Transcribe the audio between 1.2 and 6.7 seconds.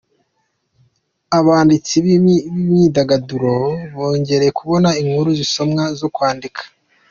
Abanditsi b’imyidagaduro bongeye kubona inkuru zisomwa zo kwandika.